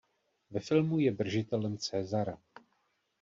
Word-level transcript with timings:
Ve 0.51 0.59
filmu 0.59 0.99
je 0.99 1.11
držitelem 1.11 1.77
Césara. 1.77 2.37